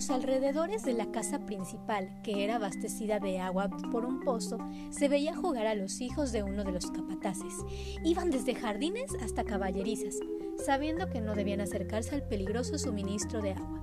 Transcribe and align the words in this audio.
los 0.00 0.08
alrededores 0.08 0.82
de 0.82 0.94
la 0.94 1.12
casa 1.12 1.40
principal, 1.40 2.22
que 2.22 2.42
era 2.42 2.56
abastecida 2.56 3.20
de 3.20 3.38
agua 3.38 3.68
por 3.92 4.06
un 4.06 4.20
pozo, 4.20 4.56
se 4.88 5.08
veía 5.08 5.36
jugar 5.36 5.66
a 5.66 5.74
los 5.74 6.00
hijos 6.00 6.32
de 6.32 6.42
uno 6.42 6.64
de 6.64 6.72
los 6.72 6.90
capataces. 6.90 7.52
Iban 8.02 8.30
desde 8.30 8.54
jardines 8.54 9.14
hasta 9.22 9.44
caballerizas, 9.44 10.14
sabiendo 10.64 11.10
que 11.10 11.20
no 11.20 11.34
debían 11.34 11.60
acercarse 11.60 12.14
al 12.14 12.22
peligroso 12.22 12.78
suministro 12.78 13.42
de 13.42 13.52
agua. 13.52 13.78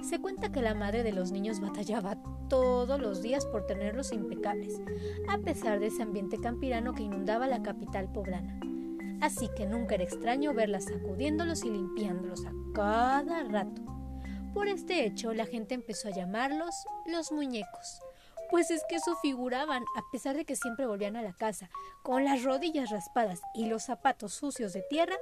Se 0.00 0.18
cuenta 0.18 0.50
que 0.50 0.62
la 0.62 0.74
madre 0.74 1.02
de 1.02 1.12
los 1.12 1.30
niños 1.30 1.60
batallaba 1.60 2.16
todos 2.48 2.98
los 2.98 3.20
días 3.20 3.44
por 3.44 3.66
tenerlos 3.66 4.14
impecables, 4.14 4.80
a 5.28 5.36
pesar 5.36 5.78
de 5.78 5.88
ese 5.88 6.02
ambiente 6.02 6.38
campirano 6.38 6.94
que 6.94 7.02
inundaba 7.02 7.48
la 7.48 7.62
capital 7.62 8.10
poblana. 8.10 8.58
Así 9.20 9.50
que 9.54 9.66
nunca 9.66 9.96
era 9.96 10.04
extraño 10.04 10.54
verla 10.54 10.80
sacudiéndolos 10.80 11.64
y 11.64 11.68
limpiándolos 11.68 12.46
a 12.46 12.52
cada 12.72 13.44
rato. 13.44 13.97
Por 14.54 14.68
este 14.68 15.04
hecho, 15.04 15.32
la 15.34 15.46
gente 15.46 15.74
empezó 15.74 16.08
a 16.08 16.12
llamarlos 16.12 16.74
los 17.06 17.32
muñecos, 17.32 18.00
pues 18.50 18.70
es 18.70 18.82
que 18.88 18.96
eso 18.96 19.16
figuraban, 19.16 19.84
a 19.96 20.02
pesar 20.10 20.36
de 20.36 20.44
que 20.44 20.56
siempre 20.56 20.86
volvían 20.86 21.16
a 21.16 21.22
la 21.22 21.32
casa, 21.32 21.70
con 22.02 22.24
las 22.24 22.42
rodillas 22.42 22.90
raspadas 22.90 23.40
y 23.54 23.66
los 23.66 23.84
zapatos 23.84 24.32
sucios 24.32 24.72
de 24.72 24.82
tierra, 24.88 25.16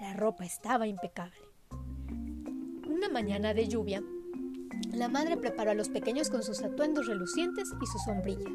la 0.00 0.14
ropa 0.14 0.44
estaba 0.44 0.86
impecable. 0.86 1.38
Una 2.88 3.08
mañana 3.08 3.54
de 3.54 3.68
lluvia, 3.68 4.02
la 4.92 5.08
madre 5.08 5.36
preparó 5.36 5.70
a 5.70 5.74
los 5.74 5.88
pequeños 5.88 6.28
con 6.28 6.42
sus 6.42 6.62
atuendos 6.62 7.06
relucientes 7.06 7.68
y 7.80 7.86
su 7.86 7.98
sombrilla. 7.98 8.50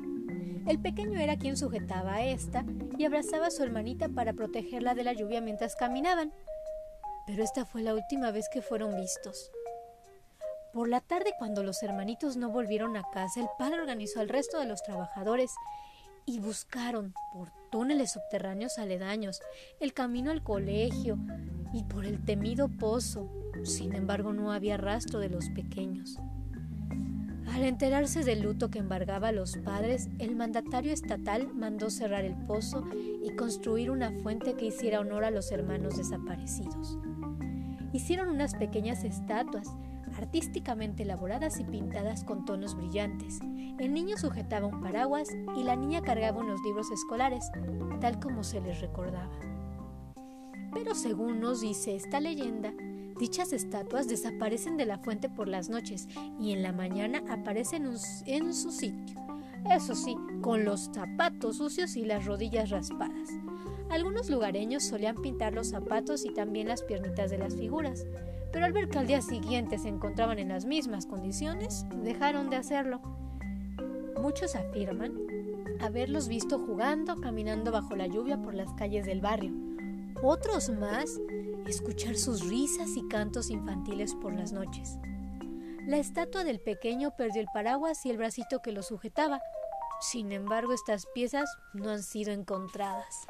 El 0.67 0.79
pequeño 0.79 1.19
era 1.19 1.37
quien 1.37 1.55
sujetaba 1.55 2.15
a 2.15 2.25
esta 2.25 2.65
y 2.97 3.05
abrazaba 3.05 3.47
a 3.47 3.51
su 3.51 3.63
hermanita 3.63 4.09
para 4.09 4.33
protegerla 4.33 4.93
de 4.93 5.05
la 5.05 5.13
lluvia 5.13 5.39
mientras 5.39 5.77
caminaban. 5.77 6.33
Pero 7.25 7.43
esta 7.43 7.65
fue 7.65 7.81
la 7.81 7.93
última 7.93 8.31
vez 8.31 8.47
que 8.51 8.61
fueron 8.61 8.95
vistos. 8.95 9.51
Por 10.77 10.89
la 10.89 11.01
tarde, 11.01 11.33
cuando 11.39 11.63
los 11.63 11.81
hermanitos 11.81 12.37
no 12.37 12.51
volvieron 12.51 12.97
a 12.97 13.03
casa, 13.11 13.39
el 13.39 13.47
padre 13.57 13.81
organizó 13.81 14.19
al 14.19 14.29
resto 14.29 14.59
de 14.59 14.67
los 14.67 14.83
trabajadores 14.83 15.55
y 16.27 16.39
buscaron 16.39 17.15
por 17.33 17.49
túneles 17.71 18.11
subterráneos 18.11 18.77
aledaños, 18.77 19.41
el 19.79 19.95
camino 19.95 20.29
al 20.29 20.43
colegio 20.43 21.17
y 21.73 21.83
por 21.85 22.05
el 22.05 22.23
temido 22.23 22.69
pozo. 22.69 23.27
Sin 23.63 23.95
embargo, 23.95 24.33
no 24.33 24.51
había 24.51 24.77
rastro 24.77 25.17
de 25.17 25.29
los 25.29 25.49
pequeños. 25.49 26.19
Al 27.51 27.63
enterarse 27.63 28.23
del 28.23 28.41
luto 28.41 28.69
que 28.69 28.77
embargaba 28.77 29.29
a 29.29 29.31
los 29.31 29.57
padres, 29.57 30.09
el 30.19 30.35
mandatario 30.35 30.93
estatal 30.93 31.51
mandó 31.55 31.89
cerrar 31.89 32.23
el 32.23 32.35
pozo 32.45 32.87
y 32.93 33.35
construir 33.35 33.89
una 33.89 34.11
fuente 34.11 34.53
que 34.53 34.67
hiciera 34.67 34.99
honor 34.99 35.23
a 35.23 35.31
los 35.31 35.51
hermanos 35.51 35.97
desaparecidos. 35.97 36.99
Hicieron 37.93 38.29
unas 38.29 38.53
pequeñas 38.53 39.03
estatuas, 39.03 39.67
artísticamente 40.15 41.03
elaboradas 41.03 41.59
y 41.59 41.63
pintadas 41.63 42.23
con 42.23 42.45
tonos 42.45 42.75
brillantes. 42.75 43.39
El 43.79 43.93
niño 43.93 44.17
sujetaba 44.17 44.67
un 44.67 44.81
paraguas 44.81 45.29
y 45.55 45.63
la 45.63 45.75
niña 45.75 46.01
cargaba 46.01 46.41
unos 46.41 46.61
libros 46.63 46.91
escolares, 46.91 47.49
tal 47.99 48.19
como 48.19 48.43
se 48.43 48.61
les 48.61 48.79
recordaba. 48.81 49.39
Pero 50.73 50.95
según 50.95 51.39
nos 51.39 51.61
dice 51.61 51.95
esta 51.95 52.19
leyenda, 52.19 52.73
Dichas 53.19 53.51
estatuas 53.51 54.07
desaparecen 54.07 54.77
de 54.77 54.85
la 54.85 54.99
fuente 54.99 55.27
por 55.27 55.47
las 55.47 55.69
noches 55.69 56.07
y 56.39 56.51
en 56.51 56.61
la 56.61 56.71
mañana 56.71 57.23
aparecen 57.29 57.91
en 58.27 58.53
su 58.53 58.71
sitio. 58.71 59.19
Eso 59.71 59.95
sí, 59.95 60.15
con 60.41 60.63
los 60.65 60.91
zapatos 60.93 61.57
sucios 61.57 61.95
y 61.95 62.05
las 62.05 62.25
rodillas 62.25 62.69
raspadas. 62.69 63.29
Algunos 63.89 64.29
lugareños 64.29 64.83
solían 64.83 65.15
pintar 65.15 65.53
los 65.53 65.69
zapatos 65.69 66.25
y 66.25 66.33
también 66.33 66.67
las 66.67 66.83
piernitas 66.83 67.31
de 67.31 67.39
las 67.39 67.55
figuras, 67.55 68.05
pero 68.51 68.65
al 68.65 68.73
ver 68.73 68.89
que 68.89 68.99
al 68.99 69.07
día 69.07 69.21
siguiente 69.21 69.77
se 69.77 69.89
encontraban 69.89 70.39
en 70.39 70.49
las 70.49 70.65
mismas 70.65 71.05
condiciones, 71.05 71.85
dejaron 72.03 72.49
de 72.49 72.57
hacerlo. 72.57 73.01
Muchos 74.21 74.55
afirman 74.55 75.13
haberlos 75.81 76.27
visto 76.27 76.59
jugando, 76.59 77.15
caminando 77.17 77.71
bajo 77.71 77.95
la 77.95 78.07
lluvia 78.07 78.41
por 78.41 78.53
las 78.53 78.73
calles 78.73 79.05
del 79.05 79.21
barrio. 79.21 79.53
Otros 80.23 80.69
más 80.69 81.19
escuchar 81.67 82.15
sus 82.15 82.47
risas 82.47 82.95
y 82.95 83.07
cantos 83.07 83.49
infantiles 83.49 84.15
por 84.15 84.33
las 84.33 84.51
noches. 84.51 84.97
La 85.85 85.97
estatua 85.97 86.43
del 86.43 86.59
pequeño 86.59 87.11
perdió 87.15 87.41
el 87.41 87.47
paraguas 87.53 88.05
y 88.05 88.09
el 88.09 88.17
bracito 88.17 88.61
que 88.61 88.71
lo 88.71 88.83
sujetaba. 88.83 89.39
Sin 90.01 90.31
embargo, 90.31 90.73
estas 90.73 91.05
piezas 91.13 91.49
no 91.73 91.89
han 91.89 92.03
sido 92.03 92.31
encontradas. 92.31 93.27